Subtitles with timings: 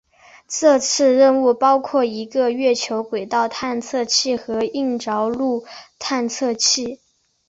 [0.47, 5.63] 这次任务包括一个月球轨道探测器和硬着陆
[5.99, 6.99] 探测器。